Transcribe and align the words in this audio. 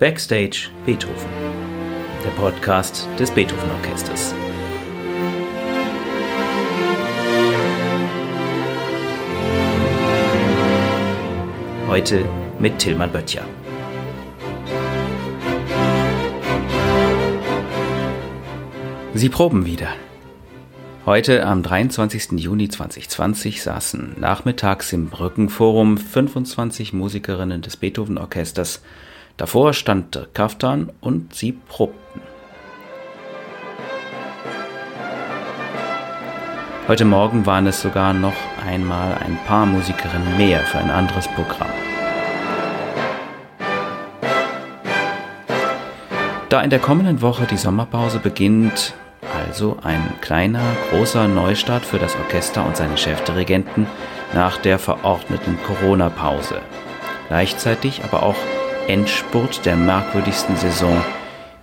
Backstage 0.00 0.70
Beethoven, 0.84 1.28
der 2.24 2.30
Podcast 2.30 3.08
des 3.16 3.30
Beethoven 3.30 3.70
Orchesters. 3.70 4.34
Heute 11.86 12.28
mit 12.58 12.76
Tilman 12.80 13.12
Böttcher. 13.12 13.44
Sie 19.14 19.28
proben 19.28 19.64
wieder. 19.64 19.90
Heute 21.06 21.46
am 21.46 21.62
23. 21.62 22.32
Juni 22.32 22.68
2020 22.68 23.62
saßen 23.62 24.16
nachmittags 24.18 24.92
im 24.92 25.08
Brückenforum 25.08 25.98
25 25.98 26.94
Musikerinnen 26.94 27.62
des 27.62 27.76
Beethoven 27.76 28.18
Orchesters 28.18 28.82
Davor 29.36 29.72
stand 29.72 30.14
der 30.14 30.26
Kaftan 30.26 30.92
und 31.00 31.34
sie 31.34 31.52
probten. 31.52 32.20
Heute 36.86 37.04
Morgen 37.04 37.44
waren 37.44 37.66
es 37.66 37.80
sogar 37.82 38.12
noch 38.12 38.36
einmal 38.64 39.14
ein 39.14 39.36
paar 39.46 39.66
Musikerinnen 39.66 40.36
mehr 40.36 40.60
für 40.60 40.78
ein 40.78 40.90
anderes 40.90 41.26
Programm. 41.28 41.70
Da 46.48 46.60
in 46.60 46.70
der 46.70 46.78
kommenden 46.78 47.20
Woche 47.20 47.46
die 47.50 47.56
Sommerpause 47.56 48.20
beginnt, 48.20 48.94
also 49.48 49.78
ein 49.82 50.12
kleiner, 50.20 50.62
großer 50.90 51.26
Neustart 51.26 51.84
für 51.84 51.98
das 51.98 52.14
Orchester 52.14 52.64
und 52.64 52.76
seine 52.76 52.96
Chefdirigenten 52.96 53.88
nach 54.32 54.58
der 54.58 54.78
verordneten 54.78 55.58
Corona-Pause. 55.66 56.60
Gleichzeitig 57.26 58.04
aber 58.04 58.22
auch 58.22 58.36
Endspurt 58.88 59.64
der 59.64 59.76
merkwürdigsten 59.76 60.56
Saison, 60.56 61.02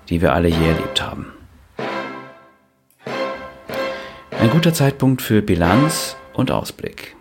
die 0.09 0.21
wir 0.21 0.33
alle 0.33 0.47
je 0.47 0.67
erlebt 0.67 1.03
haben. 1.03 1.27
Ein 4.39 4.49
guter 4.49 4.73
Zeitpunkt 4.73 5.21
für 5.21 5.43
Bilanz 5.43 6.17
und 6.33 6.49
Ausblick. 6.49 7.15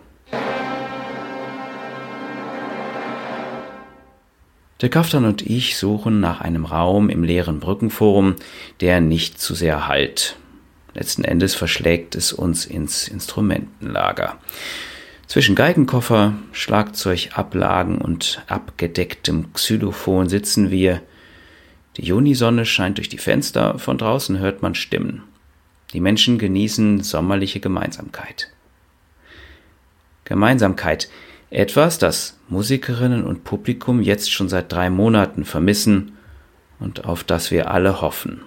Der 4.81 4.89
Kaftan 4.89 5.25
und 5.25 5.43
ich 5.43 5.77
suchen 5.77 6.19
nach 6.19 6.41
einem 6.41 6.65
Raum 6.65 7.09
im 7.09 7.23
leeren 7.23 7.59
Brückenforum, 7.59 8.37
der 8.79 9.01
nicht 9.01 9.39
zu 9.39 9.53
sehr 9.53 9.87
halt. 9.87 10.35
Letzten 10.95 11.23
Endes 11.23 11.53
verschlägt 11.53 12.15
es 12.15 12.33
uns 12.33 12.65
ins 12.65 13.07
Instrumentenlager. 13.07 14.37
Zwischen 15.31 15.55
Geigenkoffer, 15.55 16.33
Schlagzeugablagen 16.51 17.99
und 17.99 18.43
abgedecktem 18.47 19.53
Xylophon 19.53 20.27
sitzen 20.27 20.71
wir. 20.71 21.01
Die 21.95 22.03
Junisonne 22.03 22.65
scheint 22.65 22.97
durch 22.97 23.07
die 23.07 23.17
Fenster, 23.17 23.79
von 23.79 23.97
draußen 23.97 24.39
hört 24.39 24.61
man 24.61 24.75
Stimmen. 24.75 25.23
Die 25.93 26.01
Menschen 26.01 26.37
genießen 26.37 27.01
sommerliche 27.01 27.61
Gemeinsamkeit. 27.61 28.51
Gemeinsamkeit, 30.25 31.07
etwas, 31.49 31.97
das 31.97 32.37
Musikerinnen 32.49 33.23
und 33.23 33.45
Publikum 33.45 34.01
jetzt 34.01 34.33
schon 34.33 34.49
seit 34.49 34.69
drei 34.69 34.89
Monaten 34.89 35.45
vermissen 35.45 36.17
und 36.77 37.05
auf 37.05 37.23
das 37.23 37.51
wir 37.51 37.71
alle 37.71 38.01
hoffen. 38.01 38.41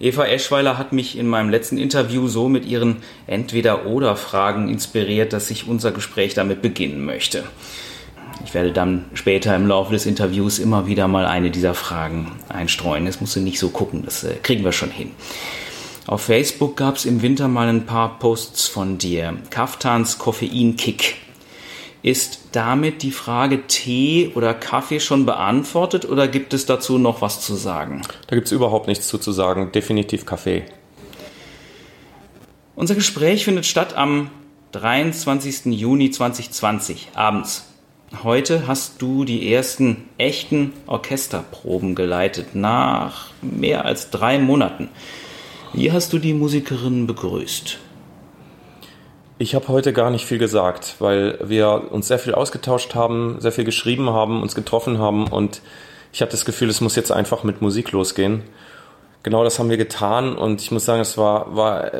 Eva 0.00 0.24
Eschweiler 0.24 0.78
hat 0.78 0.94
mich 0.94 1.18
in 1.18 1.28
meinem 1.28 1.50
letzten 1.50 1.76
Interview 1.76 2.26
so 2.26 2.48
mit 2.48 2.64
ihren 2.64 2.96
Entweder-Oder-Fragen 3.26 4.70
inspiriert, 4.70 5.34
dass 5.34 5.50
ich 5.50 5.68
unser 5.68 5.92
Gespräch 5.92 6.32
damit 6.32 6.62
beginnen 6.62 7.04
möchte. 7.04 7.44
Ich 8.42 8.54
werde 8.54 8.72
dann 8.72 9.04
später 9.12 9.54
im 9.54 9.66
Laufe 9.66 9.92
des 9.92 10.06
Interviews 10.06 10.58
immer 10.58 10.86
wieder 10.86 11.06
mal 11.06 11.26
eine 11.26 11.50
dieser 11.50 11.74
Fragen 11.74 12.32
einstreuen. 12.48 13.04
Das 13.04 13.20
musst 13.20 13.36
du 13.36 13.40
nicht 13.40 13.58
so 13.58 13.68
gucken, 13.68 14.02
das 14.02 14.24
äh, 14.24 14.36
kriegen 14.42 14.64
wir 14.64 14.72
schon 14.72 14.90
hin. 14.90 15.10
Auf 16.06 16.22
Facebook 16.22 16.78
gab 16.78 16.96
es 16.96 17.04
im 17.04 17.20
Winter 17.20 17.48
mal 17.48 17.68
ein 17.68 17.84
paar 17.84 18.18
Posts 18.18 18.68
von 18.68 18.96
dir. 18.96 19.36
Kaftans 19.50 20.16
Koffeinkick 20.16 21.16
ist 22.02 22.40
damit 22.52 23.02
die 23.02 23.10
Frage 23.10 23.66
Tee 23.66 24.32
oder 24.34 24.54
Kaffee 24.54 25.00
schon 25.00 25.26
beantwortet 25.26 26.08
oder 26.08 26.28
gibt 26.28 26.54
es 26.54 26.66
dazu 26.66 26.98
noch 26.98 27.20
was 27.20 27.40
zu 27.40 27.54
sagen? 27.54 28.02
Da 28.26 28.36
gibt 28.36 28.46
es 28.46 28.52
überhaupt 28.52 28.86
nichts 28.86 29.08
zu, 29.08 29.18
zu 29.18 29.32
sagen. 29.32 29.72
Definitiv 29.72 30.24
Kaffee. 30.24 30.64
Unser 32.74 32.94
Gespräch 32.94 33.44
findet 33.44 33.66
statt 33.66 33.94
am 33.94 34.30
23. 34.72 35.66
Juni 35.66 36.10
2020 36.10 37.08
abends. 37.14 37.66
Heute 38.24 38.66
hast 38.66 39.02
du 39.02 39.24
die 39.24 39.52
ersten 39.52 40.08
echten 40.18 40.72
Orchesterproben 40.86 41.94
geleitet 41.94 42.54
nach 42.54 43.30
mehr 43.42 43.84
als 43.84 44.10
drei 44.10 44.38
Monaten. 44.38 44.88
Wie 45.72 45.92
hast 45.92 46.12
du 46.12 46.18
die 46.18 46.32
Musikerinnen 46.32 47.06
begrüßt? 47.06 47.78
Ich 49.42 49.54
habe 49.54 49.68
heute 49.68 49.94
gar 49.94 50.10
nicht 50.10 50.26
viel 50.26 50.36
gesagt, 50.36 50.96
weil 50.98 51.38
wir 51.42 51.90
uns 51.90 52.08
sehr 52.08 52.18
viel 52.18 52.34
ausgetauscht 52.34 52.94
haben, 52.94 53.36
sehr 53.40 53.52
viel 53.52 53.64
geschrieben 53.64 54.10
haben, 54.10 54.42
uns 54.42 54.54
getroffen 54.54 54.98
haben 54.98 55.28
und 55.28 55.62
ich 56.12 56.20
hatte 56.20 56.32
das 56.32 56.44
Gefühl, 56.44 56.68
es 56.68 56.82
muss 56.82 56.94
jetzt 56.94 57.10
einfach 57.10 57.42
mit 57.42 57.62
Musik 57.62 57.90
losgehen. 57.92 58.42
Genau 59.22 59.42
das 59.42 59.58
haben 59.58 59.70
wir 59.70 59.78
getan 59.78 60.36
und 60.36 60.60
ich 60.60 60.70
muss 60.70 60.84
sagen, 60.84 61.00
es 61.00 61.16
war, 61.16 61.56
war 61.56 61.90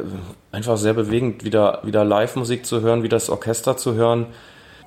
einfach 0.52 0.76
sehr 0.76 0.92
bewegend, 0.92 1.42
wieder, 1.42 1.80
wieder 1.82 2.04
Live-Musik 2.04 2.66
zu 2.66 2.82
hören, 2.82 3.02
wieder 3.02 3.16
das 3.16 3.30
Orchester 3.30 3.78
zu 3.78 3.94
hören, 3.94 4.26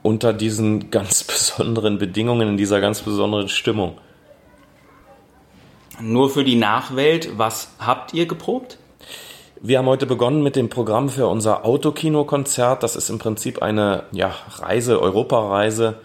unter 0.04 0.32
diesen 0.32 0.92
ganz 0.92 1.24
besonderen 1.24 1.98
Bedingungen, 1.98 2.50
in 2.50 2.58
dieser 2.58 2.80
ganz 2.82 3.02
besonderen 3.02 3.50
Stimmung. 3.50 3.98
Nur 6.00 6.30
für 6.30 6.44
die 6.44 6.56
Nachwelt, 6.56 7.36
was 7.36 7.72
habt 7.80 8.14
ihr 8.14 8.28
geprobt? 8.28 8.78
Wir 9.66 9.78
haben 9.78 9.86
heute 9.86 10.06
begonnen 10.06 10.44
mit 10.44 10.58
dem 10.58 10.68
Programm 10.68 11.08
für 11.08 11.28
unser 11.28 11.64
Autokino-Konzert. 11.64 12.84
Das 12.84 12.98
ist 12.98 13.10
im 13.10 13.18
Prinzip 13.18 13.62
eine 13.62 14.04
ja, 14.12 14.36
Reise, 14.58 15.02
Europareise 15.02 16.02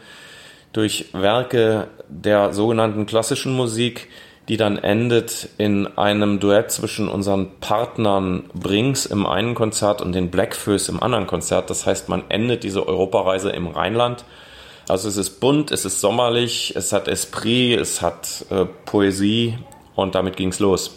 durch 0.73 1.07
Werke 1.13 1.89
der 2.07 2.53
sogenannten 2.53 3.05
klassischen 3.05 3.53
Musik, 3.53 4.11
die 4.49 4.59
dann 4.59 4.79
endet 4.79 5.49
in 5.59 5.89
einem 5.99 6.39
Duett 6.39 6.71
zwischen 6.71 7.09
unseren 7.09 7.59
Partnern 7.59 8.45
Brings 8.55 9.07
im 9.07 9.27
einen 9.27 9.57
Konzert 9.57 10.03
und 10.03 10.13
den 10.13 10.31
Blackfoes 10.31 10.89
im 10.89 11.03
anderen 11.03 11.27
Konzert. 11.27 11.69
Das 11.69 11.85
heißt, 11.85 12.09
man 12.09 12.23
endet 12.29 12.63
diese 12.63 12.87
Europareise 12.87 13.51
im 13.51 13.67
Rheinland. 13.67 14.25
Also 14.87 15.09
es 15.09 15.17
ist 15.17 15.41
bunt, 15.41 15.73
es 15.73 15.85
ist 15.85 16.01
sommerlich, 16.01 16.75
es 16.77 16.93
hat 16.93 17.09
Esprit, 17.09 17.77
es 17.81 18.03
hat 18.03 18.47
äh, 18.51 18.67
Poesie 18.85 19.59
und 19.97 20.15
damit 20.15 20.37
ging's 20.37 20.61
los. 20.61 20.97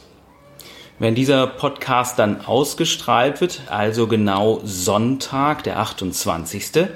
Wenn 1.01 1.15
dieser 1.15 1.47
Podcast 1.47 2.19
dann 2.19 2.41
ausgestrahlt 2.41 3.41
wird, 3.41 3.63
also 3.71 4.05
genau 4.05 4.61
Sonntag, 4.63 5.63
der 5.63 5.79
28., 5.79 6.89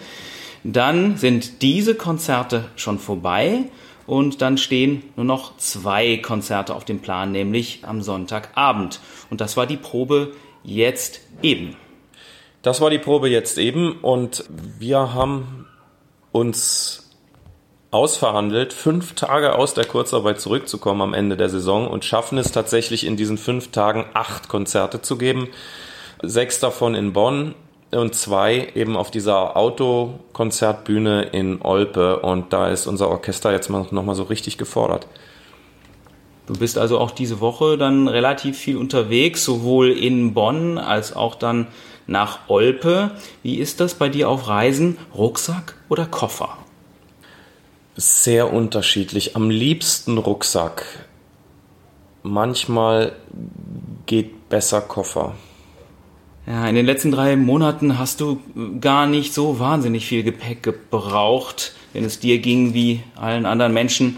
dann 0.63 1.17
sind 1.17 1.63
diese 1.63 1.95
Konzerte 1.95 2.65
schon 2.75 2.99
vorbei 2.99 3.63
und 4.05 4.43
dann 4.43 4.59
stehen 4.59 5.01
nur 5.15 5.25
noch 5.25 5.57
zwei 5.57 6.17
Konzerte 6.17 6.75
auf 6.75 6.85
dem 6.85 6.99
Plan, 6.99 7.31
nämlich 7.31 7.79
am 7.81 8.03
Sonntagabend. 8.03 8.99
Und 9.31 9.41
das 9.41 9.57
war 9.57 9.65
die 9.65 9.75
Probe 9.75 10.33
jetzt 10.63 11.21
eben. 11.41 11.75
Das 12.61 12.81
war 12.81 12.91
die 12.91 12.99
Probe 12.99 13.27
jetzt 13.27 13.57
eben 13.57 13.93
und 14.03 14.43
wir 14.77 15.15
haben 15.15 15.65
uns 16.31 17.04
ausverhandelt, 17.95 18.73
fünf 18.73 19.15
Tage 19.15 19.55
aus 19.55 19.73
der 19.73 19.85
Kurzarbeit 19.85 20.41
zurückzukommen 20.41 21.01
am 21.01 21.13
Ende 21.13 21.37
der 21.37 21.47
Saison 21.47 21.87
und 21.87 22.03
schaffen 22.03 22.37
es 22.37 22.51
tatsächlich 22.51 23.05
in 23.05 23.15
diesen 23.15 23.37
fünf 23.37 23.71
Tagen 23.71 24.05
acht 24.13 24.49
Konzerte 24.49 25.01
zu 25.01 25.17
geben. 25.17 25.47
Sechs 26.21 26.59
davon 26.59 26.93
in 26.93 27.13
Bonn 27.13 27.55
und 27.91 28.13
zwei 28.13 28.67
eben 28.75 28.97
auf 28.97 29.11
dieser 29.11 29.55
Autokonzertbühne 29.55 31.23
in 31.31 31.61
Olpe. 31.61 32.19
Und 32.19 32.51
da 32.51 32.67
ist 32.67 32.85
unser 32.85 33.07
Orchester 33.07 33.53
jetzt 33.53 33.69
nochmal 33.69 34.15
so 34.15 34.23
richtig 34.23 34.57
gefordert. 34.57 35.07
Du 36.47 36.53
bist 36.53 36.77
also 36.77 36.99
auch 36.99 37.11
diese 37.11 37.39
Woche 37.39 37.77
dann 37.77 38.09
relativ 38.09 38.57
viel 38.57 38.75
unterwegs, 38.75 39.45
sowohl 39.45 39.91
in 39.91 40.33
Bonn 40.33 40.77
als 40.77 41.15
auch 41.15 41.35
dann 41.35 41.67
nach 42.07 42.39
Olpe. 42.49 43.11
Wie 43.41 43.55
ist 43.55 43.79
das 43.79 43.95
bei 43.95 44.09
dir 44.09 44.27
auf 44.27 44.49
Reisen? 44.49 44.97
Rucksack 45.15 45.75
oder 45.87 46.05
Koffer? 46.05 46.57
Sehr 47.95 48.51
unterschiedlich. 48.51 49.35
Am 49.35 49.49
liebsten 49.49 50.17
Rucksack. 50.17 50.85
Manchmal 52.23 53.13
geht 54.05 54.49
besser 54.49 54.81
Koffer. 54.81 55.35
Ja, 56.47 56.67
in 56.67 56.75
den 56.75 56.85
letzten 56.85 57.11
drei 57.11 57.35
Monaten 57.35 57.97
hast 57.97 58.21
du 58.21 58.39
gar 58.79 59.07
nicht 59.07 59.33
so 59.33 59.59
wahnsinnig 59.59 60.05
viel 60.05 60.21
Gepäck 60.21 60.61
gebraucht, 60.61 61.73
wenn 61.93 62.03
es 62.03 62.19
dir 62.19 62.39
ging 62.39 62.73
wie 62.73 63.01
allen 63.15 63.45
anderen 63.45 63.73
Menschen. 63.73 64.17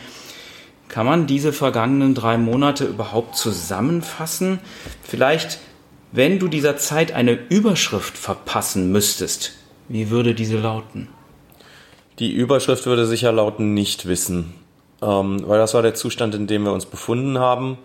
Kann 0.89 1.05
man 1.05 1.27
diese 1.27 1.53
vergangenen 1.53 2.15
drei 2.15 2.37
Monate 2.37 2.85
überhaupt 2.85 3.37
zusammenfassen? 3.37 4.59
Vielleicht, 5.03 5.59
wenn 6.11 6.39
du 6.39 6.47
dieser 6.47 6.77
Zeit 6.77 7.11
eine 7.11 7.33
Überschrift 7.33 8.17
verpassen 8.17 8.91
müsstest, 8.91 9.53
wie 9.87 10.09
würde 10.09 10.33
diese 10.33 10.57
lauten? 10.57 11.07
Die 12.19 12.31
Überschrift 12.31 12.87
würde 12.87 13.05
sicher 13.05 13.31
lauten 13.31 13.73
nicht 13.73 14.07
wissen. 14.07 14.53
ähm, 15.01 15.47
weil 15.47 15.59
das 15.59 15.75
war 15.75 15.83
der 15.83 15.93
Zustand, 15.93 16.33
in 16.33 16.47
dem 16.47 16.63
wir 16.63 16.73
uns 16.73 16.87
befunden 16.87 17.37
haben, 17.37 17.77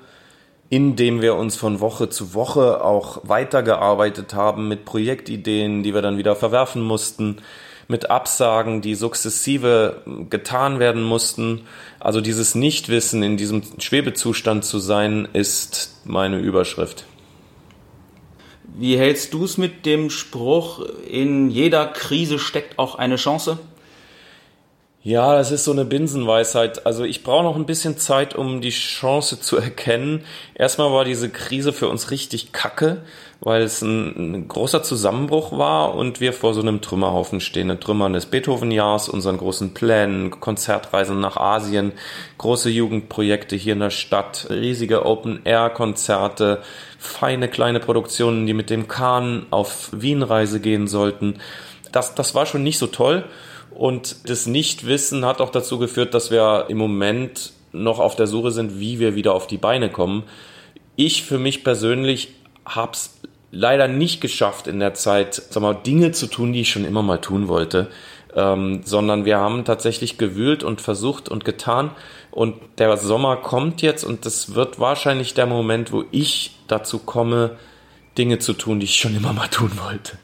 in 0.71 0.97
dem 0.97 1.21
wir 1.21 1.35
uns 1.35 1.57
von 1.57 1.81
Woche 1.81 2.09
zu 2.09 2.33
Woche 2.33 2.83
auch 2.83 3.21
weitergearbeitet 3.25 4.33
haben 4.33 4.69
mit 4.69 4.87
Projektideen, 4.87 5.83
die 5.83 5.93
wir 5.93 6.01
dann 6.01 6.17
wieder 6.17 6.35
verwerfen 6.35 6.81
mussten, 6.81 7.37
mit 7.89 8.11
Absagen, 8.11 8.81
die 8.81 8.95
sukzessive 8.95 10.03
getan 10.31 10.79
werden 10.79 11.03
mussten. 11.03 11.67
Also 12.01 12.23
dieses 12.23 12.55
Nichtwissen, 12.55 13.23
in 13.23 13.37
diesem 13.37 13.63
Schwebezustand 13.79 14.65
zu 14.65 14.79
sein, 14.79 15.29
ist 15.35 16.01
meine 16.05 16.39
Überschrift. 16.39 17.05
Wie 18.79 18.97
hältst 18.97 19.35
du 19.35 19.45
es 19.45 19.59
mit 19.59 19.85
dem 19.85 20.09
Spruch, 20.09 20.87
in 21.07 21.51
jeder 21.51 21.87
Krise 21.87 22.39
steckt 22.39 22.79
auch 22.79 22.95
eine 22.95 23.17
Chance? 23.17 23.59
Ja, 25.05 25.35
das 25.35 25.51
ist 25.51 25.65
so 25.65 25.73
eine 25.73 25.85
Binsenweisheit. 25.85 26.87
Also 26.87 27.03
ich 27.03 27.25
brauche 27.25 27.43
noch 27.43 27.57
ein 27.57 27.67
bisschen 27.67 27.99
Zeit, 27.99 28.37
um 28.37 28.61
die 28.61 28.71
Chance 28.71 29.41
zu 29.41 29.57
erkennen. 29.57 30.23
Erstmal 30.55 30.93
war 30.93 31.05
diese 31.05 31.29
Krise 31.29 31.73
für 31.73 31.89
uns 31.89 32.13
richtig 32.13 32.53
kacke, 32.53 32.99
weil 33.41 33.63
es 33.63 33.83
ein, 33.83 34.35
ein 34.35 34.47
großer 34.47 34.85
Zusammenbruch 34.85 35.59
war 35.59 35.97
und 35.97 36.21
wir 36.21 36.33
vor 36.33 36.55
so 36.55 36.61
einem 36.61 36.81
Trümmerhaufen 36.81 37.41
stehen. 37.41 37.69
Ein 37.69 37.81
Trümmern 37.81 38.13
des 38.13 38.27
Beethoven-Jahrs, 38.27 39.09
unseren 39.09 39.39
großen 39.39 39.75
Plänen, 39.75 40.39
Konzertreisen 40.39 41.19
nach 41.19 41.37
Asien, 41.37 41.95
große 42.39 42.71
Jugendprojekte 42.71 43.57
hier 43.57 43.73
in 43.73 43.81
der 43.81 43.91
Stadt, 43.91 44.47
riesige 44.51 45.05
Open-Air-Konzerte, 45.05 46.63
feine 46.97 47.49
kleine 47.49 47.81
Produktionen, 47.81 48.47
die 48.47 48.55
mit 48.55 48.71
dem 48.71 48.87
Kahn 48.87 49.47
auf 49.51 49.89
Wien-Reise 49.91 50.61
gehen 50.61 50.87
sollten. 50.87 51.41
Das, 51.91 52.15
das 52.15 52.37
war 52.37 52.47
schon 52.47 52.63
nicht 52.63 52.79
so 52.79 52.87
toll. 52.87 53.25
Und 53.75 54.29
das 54.29 54.47
Nichtwissen 54.47 55.25
hat 55.25 55.41
auch 55.41 55.51
dazu 55.51 55.79
geführt, 55.79 56.15
dass 56.15 56.31
wir 56.31 56.67
im 56.69 56.79
Moment 56.79 57.53
noch 57.73 57.99
auf 57.99 58.17
der 58.17 58.27
Suche 58.27 58.51
sind, 58.51 58.79
wie 58.79 58.99
wir 58.99 59.15
wieder 59.15 59.35
auf 59.35 59.47
die 59.47 59.59
Beine 59.59 59.91
kommen. 59.91 60.25
Ich 60.97 61.23
für 61.23 61.39
mich 61.39 61.65
persönlich 61.65 62.35
habe 62.65 62.93
es 62.93 63.19
leider 63.51 63.89
nicht 63.89 64.21
geschafft 64.21 64.67
in 64.67 64.81
der 64.81 64.95
Zeit, 64.95 65.35
sag 65.35 65.63
mal, 65.63 65.75
Dinge 65.75 66.13
zu 66.13 66.27
tun, 66.27 66.53
die 66.53 66.63
ich 66.63 66.71
schon 66.71 66.85
immer 66.85 67.03
mal 67.03 67.19
tun 67.19 67.49
wollte, 67.49 67.89
ähm, 68.35 68.81
sondern 68.85 69.25
wir 69.25 69.39
haben 69.39 69.65
tatsächlich 69.65 70.19
gewühlt 70.19 70.65
und 70.65 70.81
versucht 70.81 71.29
und 71.29 71.45
getan. 71.45 71.91
Und 72.31 72.57
der 72.79 72.97
Sommer 72.97 73.37
kommt 73.37 73.83
jetzt 73.83 74.05
und 74.05 74.25
das 74.27 74.55
wird 74.55 74.81
wahrscheinlich 74.81 75.35
der 75.35 75.47
Moment, 75.47 75.93
wo 75.93 76.05
ich 76.11 76.57
dazu 76.67 76.99
komme, 76.99 77.57
Dinge 78.17 78.39
zu 78.39 78.55
tun, 78.55 78.81
die 78.81 78.85
ich 78.85 78.97
schon 78.97 79.15
immer 79.15 79.33
mal 79.33 79.49
tun 79.49 79.73
wollte. 79.83 80.19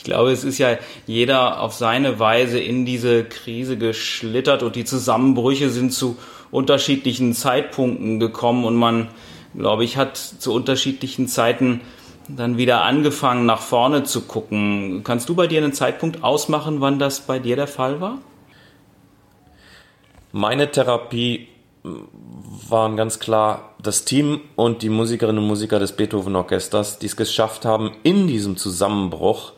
Ich 0.00 0.04
glaube, 0.04 0.32
es 0.32 0.44
ist 0.44 0.56
ja 0.56 0.78
jeder 1.06 1.60
auf 1.60 1.74
seine 1.74 2.18
Weise 2.18 2.58
in 2.58 2.86
diese 2.86 3.22
Krise 3.22 3.76
geschlittert 3.76 4.62
und 4.62 4.74
die 4.74 4.86
Zusammenbrüche 4.86 5.68
sind 5.68 5.92
zu 5.92 6.16
unterschiedlichen 6.50 7.34
Zeitpunkten 7.34 8.18
gekommen 8.18 8.64
und 8.64 8.76
man, 8.76 9.08
glaube 9.54 9.84
ich, 9.84 9.98
hat 9.98 10.16
zu 10.16 10.54
unterschiedlichen 10.54 11.28
Zeiten 11.28 11.82
dann 12.28 12.56
wieder 12.56 12.80
angefangen, 12.80 13.44
nach 13.44 13.60
vorne 13.60 14.04
zu 14.04 14.22
gucken. 14.22 15.02
Kannst 15.04 15.28
du 15.28 15.34
bei 15.34 15.46
dir 15.46 15.62
einen 15.62 15.74
Zeitpunkt 15.74 16.24
ausmachen, 16.24 16.80
wann 16.80 16.98
das 16.98 17.20
bei 17.20 17.38
dir 17.38 17.56
der 17.56 17.66
Fall 17.66 18.00
war? 18.00 18.16
Meine 20.32 20.70
Therapie 20.70 21.46
waren 21.82 22.96
ganz 22.96 23.18
klar 23.18 23.74
das 23.82 24.06
Team 24.06 24.40
und 24.56 24.80
die 24.80 24.88
Musikerinnen 24.88 25.42
und 25.42 25.48
Musiker 25.48 25.78
des 25.78 25.92
Beethoven 25.92 26.36
Orchesters, 26.36 26.98
die 26.98 27.06
es 27.06 27.16
geschafft 27.16 27.66
haben, 27.66 27.90
in 28.02 28.28
diesem 28.28 28.56
Zusammenbruch 28.56 29.52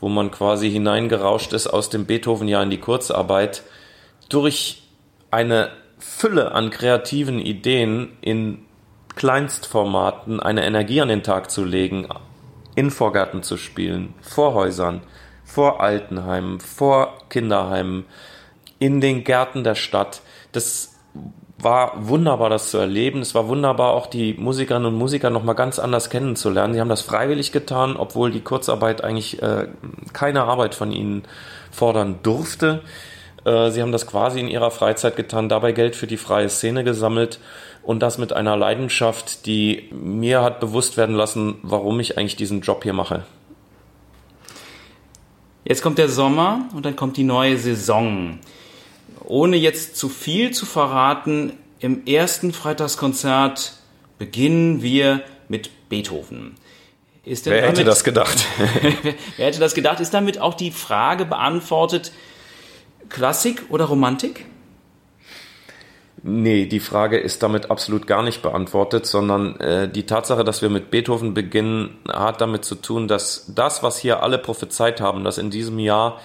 wo 0.00 0.08
man 0.08 0.30
quasi 0.30 0.70
hineingerauscht 0.70 1.52
ist 1.52 1.66
aus 1.66 1.90
dem 1.90 2.06
Beethoven-Jahr 2.06 2.62
in 2.62 2.70
die 2.70 2.80
Kurzarbeit, 2.80 3.62
durch 4.28 4.82
eine 5.30 5.70
Fülle 5.98 6.52
an 6.52 6.70
kreativen 6.70 7.38
Ideen 7.38 8.16
in 8.20 8.64
Kleinstformaten 9.16 10.40
eine 10.40 10.64
Energie 10.64 11.00
an 11.00 11.08
den 11.08 11.22
Tag 11.22 11.50
zu 11.50 11.64
legen, 11.64 12.08
in 12.74 12.90
Vorgärten 12.90 13.42
zu 13.42 13.56
spielen, 13.56 14.14
vor 14.22 14.54
Häusern, 14.54 15.02
vor 15.44 15.80
Altenheimen, 15.80 16.60
vor 16.60 17.18
Kinderheimen, 17.28 18.06
in 18.78 19.00
den 19.00 19.24
Gärten 19.24 19.64
der 19.64 19.74
Stadt. 19.74 20.22
Das 20.52 20.94
war 21.62 22.08
wunderbar, 22.08 22.50
das 22.50 22.70
zu 22.70 22.78
erleben. 22.78 23.20
Es 23.20 23.34
war 23.34 23.48
wunderbar, 23.48 23.92
auch 23.92 24.06
die 24.06 24.34
Musikerinnen 24.34 24.92
und 24.92 24.98
Musiker 24.98 25.30
nochmal 25.30 25.54
ganz 25.54 25.78
anders 25.78 26.10
kennenzulernen. 26.10 26.74
Sie 26.74 26.80
haben 26.80 26.88
das 26.88 27.02
freiwillig 27.02 27.52
getan, 27.52 27.96
obwohl 27.96 28.30
die 28.30 28.40
Kurzarbeit 28.40 29.02
eigentlich 29.04 29.42
äh, 29.42 29.68
keine 30.12 30.44
Arbeit 30.44 30.74
von 30.74 30.92
ihnen 30.92 31.24
fordern 31.70 32.20
durfte. 32.22 32.82
Äh, 33.44 33.70
sie 33.70 33.82
haben 33.82 33.92
das 33.92 34.06
quasi 34.06 34.40
in 34.40 34.48
ihrer 34.48 34.70
Freizeit 34.70 35.16
getan, 35.16 35.48
dabei 35.48 35.72
Geld 35.72 35.96
für 35.96 36.06
die 36.06 36.16
freie 36.16 36.48
Szene 36.48 36.84
gesammelt 36.84 37.40
und 37.82 38.00
das 38.00 38.18
mit 38.18 38.32
einer 38.32 38.56
Leidenschaft, 38.56 39.46
die 39.46 39.88
mir 39.92 40.42
hat 40.42 40.60
bewusst 40.60 40.96
werden 40.96 41.16
lassen, 41.16 41.56
warum 41.62 42.00
ich 42.00 42.18
eigentlich 42.18 42.36
diesen 42.36 42.60
Job 42.60 42.82
hier 42.82 42.92
mache. 42.92 43.24
Jetzt 45.64 45.82
kommt 45.82 45.98
der 45.98 46.08
Sommer 46.08 46.68
und 46.74 46.84
dann 46.84 46.96
kommt 46.96 47.16
die 47.16 47.24
neue 47.24 47.56
Saison 47.56 48.38
ohne 49.24 49.56
jetzt 49.56 49.96
zu 49.96 50.08
viel 50.08 50.50
zu 50.52 50.66
verraten, 50.66 51.52
im 51.78 52.06
ersten 52.06 52.52
Freitagskonzert 52.52 53.74
beginnen 54.18 54.82
wir 54.82 55.22
mit 55.48 55.88
Beethoven. 55.88 56.56
wer 57.24 57.62
hätte 57.62 57.84
das 57.84 58.04
gedacht? 58.04 58.44
wer 59.36 59.46
hätte 59.46 59.60
das 59.60 59.74
gedacht? 59.74 60.00
Ist 60.00 60.12
damit 60.12 60.38
auch 60.38 60.54
die 60.54 60.70
Frage 60.70 61.24
beantwortet, 61.24 62.12
Klassik 63.08 63.64
oder 63.70 63.86
Romantik? 63.86 64.46
Nee, 66.22 66.66
die 66.66 66.80
Frage 66.80 67.18
ist 67.18 67.42
damit 67.42 67.70
absolut 67.70 68.06
gar 68.06 68.22
nicht 68.22 68.42
beantwortet, 68.42 69.06
sondern 69.06 69.58
äh, 69.58 69.88
die 69.88 70.04
Tatsache, 70.04 70.44
dass 70.44 70.60
wir 70.60 70.68
mit 70.68 70.90
Beethoven 70.90 71.32
beginnen, 71.32 71.98
hat 72.06 72.42
damit 72.42 72.64
zu 72.64 72.74
tun, 72.74 73.08
dass 73.08 73.52
das, 73.54 73.82
was 73.82 73.98
hier 73.98 74.22
alle 74.22 74.36
prophezeit 74.36 75.00
haben, 75.00 75.24
dass 75.24 75.38
in 75.38 75.48
diesem 75.48 75.78
Jahr 75.78 76.20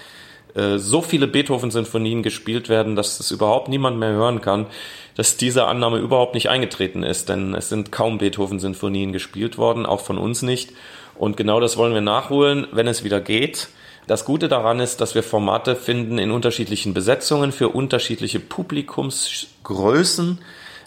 äh, 0.56 0.78
so 0.78 1.02
viele 1.02 1.26
Beethoven-Sinfonien 1.28 2.22
gespielt 2.22 2.68
werden, 2.68 2.96
dass 2.96 3.20
es 3.20 3.30
überhaupt 3.30 3.68
niemand 3.68 3.98
mehr 3.98 4.12
hören 4.12 4.40
kann, 4.40 4.66
dass 5.14 5.36
diese 5.36 5.66
Annahme 5.66 5.98
überhaupt 5.98 6.34
nicht 6.34 6.48
eingetreten 6.48 7.02
ist, 7.02 7.28
denn 7.28 7.54
es 7.54 7.68
sind 7.68 7.92
kaum 7.92 8.18
Beethoven-Sinfonien 8.18 9.12
gespielt 9.12 9.58
worden, 9.58 9.86
auch 9.86 10.00
von 10.00 10.18
uns 10.18 10.42
nicht. 10.42 10.72
Und 11.14 11.36
genau 11.36 11.60
das 11.60 11.76
wollen 11.76 11.94
wir 11.94 12.00
nachholen, 12.00 12.66
wenn 12.72 12.88
es 12.88 13.04
wieder 13.04 13.20
geht. 13.20 13.68
Das 14.06 14.24
Gute 14.24 14.48
daran 14.48 14.80
ist, 14.80 15.00
dass 15.00 15.14
wir 15.14 15.22
Formate 15.22 15.74
finden 15.74 16.18
in 16.18 16.30
unterschiedlichen 16.30 16.94
Besetzungen 16.94 17.52
für 17.52 17.68
unterschiedliche 17.70 18.40
Publikumsgrößen 18.40 20.38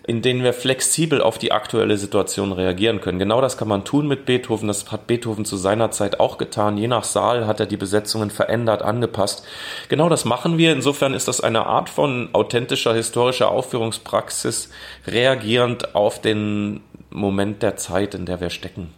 in 0.09 0.23
denen 0.23 0.43
wir 0.43 0.53
flexibel 0.53 1.21
auf 1.21 1.37
die 1.37 1.51
aktuelle 1.51 1.95
Situation 1.95 2.51
reagieren 2.51 2.99
können. 2.99 3.19
Genau 3.19 3.41
das 3.41 3.57
kann 3.57 3.67
man 3.67 3.85
tun 3.85 4.07
mit 4.07 4.25
Beethoven. 4.25 4.67
Das 4.67 4.91
hat 4.91 5.05
Beethoven 5.05 5.45
zu 5.45 5.55
seiner 5.55 5.91
Zeit 5.91 6.19
auch 6.19 6.39
getan. 6.39 6.79
Je 6.79 6.87
nach 6.87 7.03
Saal 7.03 7.45
hat 7.45 7.59
er 7.59 7.67
die 7.67 7.77
Besetzungen 7.77 8.31
verändert, 8.31 8.81
angepasst. 8.81 9.45
Genau 9.87 10.09
das 10.09 10.25
machen 10.25 10.57
wir. 10.57 10.73
Insofern 10.73 11.13
ist 11.13 11.27
das 11.27 11.41
eine 11.41 11.67
Art 11.67 11.89
von 11.89 12.29
authentischer 12.33 12.95
historischer 12.95 13.51
Aufführungspraxis, 13.51 14.71
reagierend 15.05 15.93
auf 15.93 16.19
den 16.19 16.81
Moment 17.11 17.61
der 17.61 17.77
Zeit, 17.77 18.15
in 18.15 18.25
der 18.25 18.41
wir 18.41 18.49
stecken. 18.49 18.91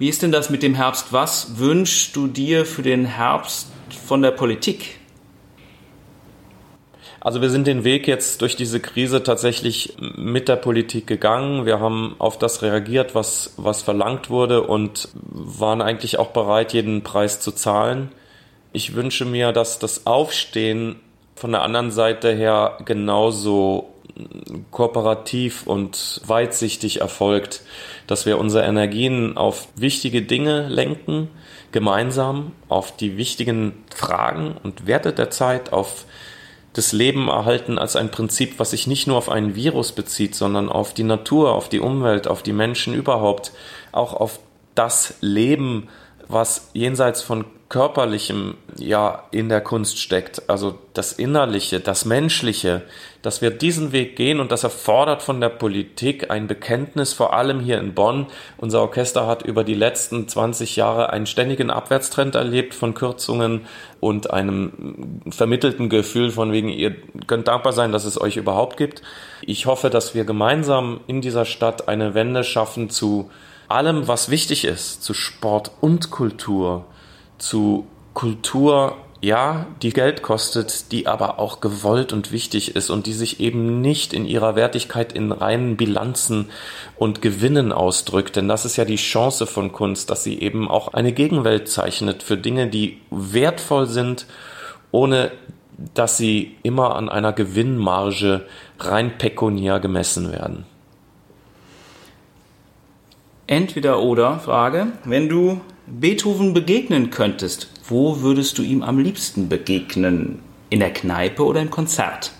Wie 0.00 0.08
ist 0.08 0.20
denn 0.20 0.32
das 0.32 0.50
mit 0.50 0.64
dem 0.64 0.74
Herbst? 0.74 1.12
Was 1.12 1.60
wünschst 1.60 2.16
du 2.16 2.26
dir 2.26 2.66
für 2.66 2.82
den 2.82 3.04
Herbst 3.04 3.68
von 4.04 4.20
der 4.20 4.32
Politik? 4.32 4.98
Also 7.26 7.42
wir 7.42 7.50
sind 7.50 7.66
den 7.66 7.82
Weg 7.82 8.06
jetzt 8.06 8.40
durch 8.40 8.54
diese 8.54 8.78
Krise 8.78 9.20
tatsächlich 9.20 9.94
mit 9.98 10.46
der 10.46 10.54
Politik 10.54 11.08
gegangen. 11.08 11.66
Wir 11.66 11.80
haben 11.80 12.14
auf 12.20 12.38
das 12.38 12.62
reagiert, 12.62 13.16
was, 13.16 13.52
was 13.56 13.82
verlangt 13.82 14.30
wurde 14.30 14.62
und 14.62 15.08
waren 15.12 15.82
eigentlich 15.82 16.20
auch 16.20 16.28
bereit, 16.28 16.72
jeden 16.72 17.02
Preis 17.02 17.40
zu 17.40 17.50
zahlen. 17.50 18.12
Ich 18.72 18.94
wünsche 18.94 19.24
mir, 19.24 19.50
dass 19.50 19.80
das 19.80 20.06
Aufstehen 20.06 21.00
von 21.34 21.50
der 21.50 21.62
anderen 21.62 21.90
Seite 21.90 22.32
her 22.32 22.78
genauso 22.84 23.92
kooperativ 24.70 25.66
und 25.66 26.20
weitsichtig 26.28 27.00
erfolgt, 27.00 27.62
dass 28.06 28.24
wir 28.24 28.38
unsere 28.38 28.64
Energien 28.64 29.36
auf 29.36 29.66
wichtige 29.74 30.22
Dinge 30.22 30.68
lenken, 30.68 31.28
gemeinsam 31.72 32.52
auf 32.68 32.96
die 32.96 33.16
wichtigen 33.16 33.82
Fragen 33.92 34.54
und 34.62 34.86
Werte 34.86 35.12
der 35.12 35.30
Zeit, 35.30 35.72
auf 35.72 36.04
das 36.76 36.92
Leben 36.92 37.28
erhalten 37.28 37.78
als 37.78 37.96
ein 37.96 38.10
Prinzip, 38.10 38.58
was 38.58 38.72
sich 38.72 38.86
nicht 38.86 39.06
nur 39.06 39.16
auf 39.16 39.30
einen 39.30 39.54
Virus 39.54 39.92
bezieht, 39.92 40.34
sondern 40.34 40.68
auf 40.68 40.92
die 40.92 41.04
Natur, 41.04 41.52
auf 41.52 41.68
die 41.68 41.80
Umwelt, 41.80 42.28
auf 42.28 42.42
die 42.42 42.52
Menschen 42.52 42.94
überhaupt, 42.94 43.52
auch 43.92 44.12
auf 44.12 44.40
das 44.74 45.14
Leben, 45.20 45.88
was 46.28 46.70
jenseits 46.74 47.22
von 47.22 47.46
körperlichem 47.68 48.54
ja 48.78 49.24
in 49.32 49.48
der 49.48 49.60
Kunst 49.60 49.98
steckt, 49.98 50.48
also 50.48 50.78
das 50.94 51.12
Innerliche, 51.12 51.80
das 51.80 52.04
Menschliche, 52.04 52.82
dass 53.22 53.42
wir 53.42 53.50
diesen 53.50 53.90
Weg 53.90 54.14
gehen 54.14 54.38
und 54.38 54.52
das 54.52 54.62
erfordert 54.62 55.20
von 55.20 55.40
der 55.40 55.48
Politik 55.48 56.30
ein 56.30 56.46
Bekenntnis, 56.46 57.12
vor 57.12 57.34
allem 57.34 57.58
hier 57.58 57.78
in 57.78 57.92
Bonn. 57.92 58.26
Unser 58.56 58.82
Orchester 58.82 59.26
hat 59.26 59.42
über 59.42 59.64
die 59.64 59.74
letzten 59.74 60.28
20 60.28 60.76
Jahre 60.76 61.10
einen 61.10 61.26
ständigen 61.26 61.70
Abwärtstrend 61.70 62.36
erlebt 62.36 62.72
von 62.72 62.94
Kürzungen 62.94 63.66
und 63.98 64.30
einem 64.30 65.22
vermittelten 65.30 65.88
Gefühl 65.88 66.30
von 66.30 66.52
wegen, 66.52 66.68
ihr 66.68 66.94
könnt 67.26 67.48
dankbar 67.48 67.72
sein, 67.72 67.90
dass 67.90 68.04
es 68.04 68.20
euch 68.20 68.36
überhaupt 68.36 68.76
gibt. 68.76 69.02
Ich 69.42 69.66
hoffe, 69.66 69.90
dass 69.90 70.14
wir 70.14 70.24
gemeinsam 70.24 71.00
in 71.08 71.20
dieser 71.20 71.44
Stadt 71.44 71.88
eine 71.88 72.14
Wende 72.14 72.44
schaffen 72.44 72.90
zu 72.90 73.28
allem, 73.66 74.06
was 74.06 74.30
wichtig 74.30 74.64
ist, 74.64 75.02
zu 75.02 75.14
Sport 75.14 75.72
und 75.80 76.12
Kultur, 76.12 76.84
zu 77.38 77.86
Kultur, 78.14 78.96
ja, 79.20 79.66
die 79.82 79.92
Geld 79.92 80.22
kostet, 80.22 80.92
die 80.92 81.06
aber 81.06 81.38
auch 81.38 81.60
gewollt 81.60 82.12
und 82.12 82.32
wichtig 82.32 82.76
ist 82.76 82.90
und 82.90 83.06
die 83.06 83.12
sich 83.12 83.40
eben 83.40 83.80
nicht 83.80 84.12
in 84.12 84.26
ihrer 84.26 84.56
Wertigkeit 84.56 85.12
in 85.12 85.32
reinen 85.32 85.76
Bilanzen 85.76 86.50
und 86.96 87.22
Gewinnen 87.22 87.72
ausdrückt. 87.72 88.36
Denn 88.36 88.48
das 88.48 88.64
ist 88.64 88.76
ja 88.76 88.84
die 88.84 88.96
Chance 88.96 89.46
von 89.46 89.72
Kunst, 89.72 90.10
dass 90.10 90.22
sie 90.22 90.40
eben 90.40 90.70
auch 90.70 90.94
eine 90.94 91.12
Gegenwelt 91.12 91.68
zeichnet 91.68 92.22
für 92.22 92.36
Dinge, 92.36 92.68
die 92.68 93.00
wertvoll 93.10 93.86
sind, 93.86 94.26
ohne 94.92 95.32
dass 95.94 96.16
sie 96.16 96.56
immer 96.62 96.96
an 96.96 97.08
einer 97.08 97.32
Gewinnmarge 97.32 98.46
rein 98.78 99.18
pekuniär 99.18 99.80
gemessen 99.80 100.32
werden. 100.32 100.64
Entweder 103.46 104.00
oder 104.00 104.38
Frage. 104.38 104.88
Wenn 105.04 105.28
du 105.28 105.60
Beethoven 105.86 106.52
begegnen 106.52 107.10
könntest, 107.10 107.68
wo 107.88 108.20
würdest 108.20 108.58
du 108.58 108.62
ihm 108.62 108.82
am 108.82 108.98
liebsten 108.98 109.48
begegnen? 109.48 110.40
In 110.68 110.80
der 110.80 110.92
Kneipe 110.92 111.44
oder 111.44 111.62
im 111.62 111.70
Konzert? 111.70 112.32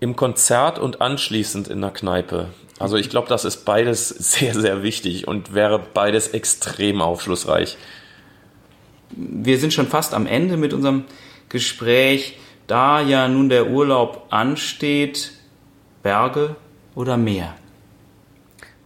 Im 0.00 0.16
Konzert 0.16 0.80
und 0.80 1.00
anschließend 1.00 1.68
in 1.68 1.80
der 1.80 1.92
Kneipe. 1.92 2.48
Also 2.80 2.96
ich 2.96 3.10
glaube, 3.10 3.28
das 3.28 3.44
ist 3.44 3.64
beides 3.64 4.08
sehr, 4.32 4.54
sehr 4.54 4.82
wichtig 4.82 5.28
und 5.28 5.54
wäre 5.54 5.78
beides 5.78 6.28
extrem 6.28 7.00
aufschlussreich. 7.00 7.78
Wir 9.10 9.58
sind 9.58 9.72
schon 9.72 9.86
fast 9.86 10.14
am 10.14 10.26
Ende 10.26 10.56
mit 10.56 10.72
unserem 10.72 11.04
Gespräch. 11.48 12.38
Da 12.66 13.00
ja 13.00 13.28
nun 13.28 13.48
der 13.48 13.70
Urlaub 13.70 14.26
ansteht, 14.30 15.32
Berge 16.02 16.56
oder 16.96 17.16
Meer? 17.16 17.54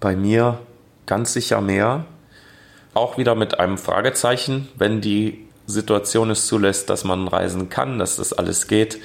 Bei 0.01 0.15
mir 0.15 0.59
ganz 1.07 1.33
sicher 1.33 1.61
Meer. 1.61 2.05
Auch 2.99 3.17
wieder 3.17 3.37
mit 3.37 3.61
einem 3.61 3.79
Fragezeichen, 3.79 4.67
wenn 4.75 5.01
die 5.01 5.47
Situation 5.69 6.31
es 6.31 6.49
zulässt, 6.49 6.91
dass 6.91 7.05
man 7.05 7.29
reisen 7.29 7.69
kann, 7.69 8.01
dass 8.01 8.17
das 8.17 8.33
alles 8.33 8.67
geht. 8.67 8.99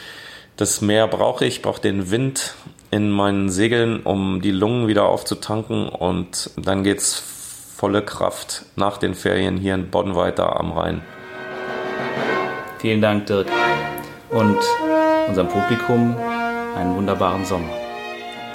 Das 0.58 0.82
Meer 0.82 1.08
brauche 1.08 1.46
ich, 1.46 1.62
brauche 1.62 1.80
den 1.80 2.10
Wind 2.10 2.56
in 2.90 3.12
meinen 3.12 3.52
Segeln, 3.52 4.02
um 4.02 4.42
die 4.42 4.50
Lungen 4.50 4.88
wieder 4.88 5.06
aufzutanken 5.06 5.90
und 5.90 6.50
dann 6.56 6.84
geht's 6.84 7.22
volle 7.78 8.02
Kraft 8.02 8.66
nach 8.76 8.98
den 8.98 9.14
Ferien 9.14 9.58
hier 9.58 9.76
in 9.76 9.92
Bonn 9.92 10.16
weiter 10.16 10.60
am 10.60 10.72
Rhein. 10.72 11.04
Vielen 12.80 13.00
Dank, 13.00 13.28
Dirk. 13.28 13.46
Und 14.32 14.58
unserem 15.28 15.50
Publikum 15.50 16.18
einen 16.76 16.96
wunderbaren 16.96 17.46
Sommer. 17.46 17.70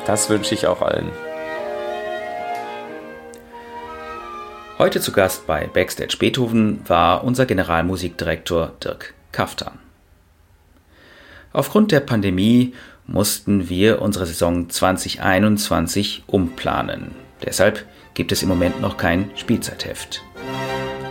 Das 0.04 0.28
wünsche 0.30 0.54
ich 0.54 0.66
auch 0.66 0.82
allen. 0.82 1.12
Heute 4.78 5.00
zu 5.00 5.10
Gast 5.10 5.48
bei 5.48 5.66
Backstage 5.66 6.16
Beethoven 6.20 6.78
war 6.86 7.24
unser 7.24 7.46
Generalmusikdirektor 7.46 8.74
Dirk 8.80 9.12
Kaftan. 9.32 9.80
Aufgrund 11.52 11.90
der 11.90 11.98
Pandemie 11.98 12.74
mussten 13.04 13.68
wir 13.68 14.00
unsere 14.00 14.24
Saison 14.24 14.70
2021 14.70 16.22
umplanen. 16.28 17.10
Deshalb 17.44 17.86
gibt 18.14 18.30
es 18.30 18.44
im 18.44 18.48
Moment 18.48 18.80
noch 18.80 18.96
kein 18.96 19.32
Spielzeitheft. 19.34 20.22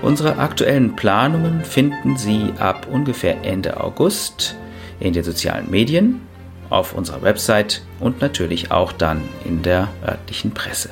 Unsere 0.01 0.37
aktuellen 0.37 0.95
Planungen 0.95 1.65
finden 1.65 2.15
Sie 2.15 2.53
ab 2.59 2.87
ungefähr 2.89 3.43
Ende 3.43 3.81
August 3.81 4.55
in 5.01 5.11
den 5.11 5.25
sozialen 5.25 5.69
Medien, 5.69 6.21
auf 6.69 6.93
unserer 6.93 7.21
Website 7.21 7.81
und 7.99 8.21
natürlich 8.21 8.71
auch 8.71 8.93
dann 8.93 9.23
in 9.43 9.61
der 9.61 9.89
örtlichen 10.05 10.53
Presse. 10.53 10.89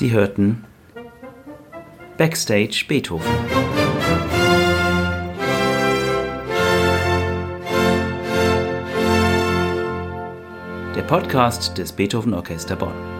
Sie 0.00 0.12
hörten 0.12 0.64
Backstage 2.16 2.86
Beethoven. 2.88 3.30
Der 10.96 11.02
Podcast 11.02 11.76
des 11.76 11.92
Beethoven 11.92 12.32
Orchester 12.32 12.76
Bonn. 12.76 13.19